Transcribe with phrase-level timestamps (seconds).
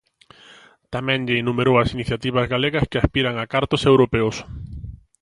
[0.93, 4.35] Tamén lle enumerou as iniciativas galegas que aspiran a cartos europeos.